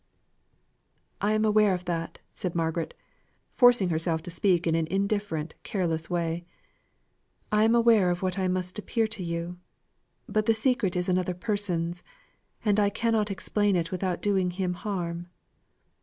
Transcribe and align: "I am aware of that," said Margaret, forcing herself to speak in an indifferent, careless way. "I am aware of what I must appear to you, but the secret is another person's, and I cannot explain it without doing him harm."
"I 1.21 1.33
am 1.33 1.45
aware 1.45 1.75
of 1.75 1.85
that," 1.85 2.17
said 2.33 2.55
Margaret, 2.55 2.95
forcing 3.53 3.89
herself 3.89 4.23
to 4.23 4.31
speak 4.31 4.65
in 4.65 4.73
an 4.73 4.87
indifferent, 4.87 5.53
careless 5.61 6.09
way. 6.09 6.43
"I 7.51 7.65
am 7.65 7.75
aware 7.75 8.09
of 8.09 8.23
what 8.23 8.39
I 8.39 8.47
must 8.47 8.79
appear 8.79 9.05
to 9.05 9.23
you, 9.23 9.59
but 10.27 10.47
the 10.47 10.55
secret 10.55 10.95
is 10.95 11.07
another 11.07 11.35
person's, 11.35 12.01
and 12.65 12.79
I 12.79 12.89
cannot 12.89 13.29
explain 13.29 13.75
it 13.75 13.91
without 13.91 14.23
doing 14.23 14.49
him 14.49 14.73
harm." 14.73 15.27